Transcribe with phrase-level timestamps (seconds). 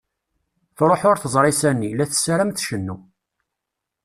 [0.77, 2.97] Truḥ ur teẓri sani, la tessaram tcennu.